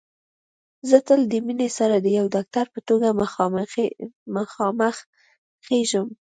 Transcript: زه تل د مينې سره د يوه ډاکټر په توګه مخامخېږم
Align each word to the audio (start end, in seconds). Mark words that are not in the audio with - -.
زه 0.89 0.97
تل 1.07 1.21
د 1.31 1.33
مينې 1.45 1.69
سره 1.77 1.95
د 1.99 2.07
يوه 2.17 2.31
ډاکټر 2.35 2.65
په 2.73 2.79
توګه 2.89 3.07
مخامخېږم 4.33 6.07